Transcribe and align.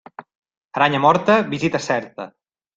Aranya 0.79 1.03
morta, 1.05 1.37
visita 1.53 1.85
certa. 1.91 2.31